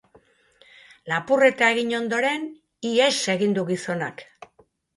[1.11, 2.49] Lapurreta egin ondoren,
[2.93, 4.29] ihes egin du gizonak.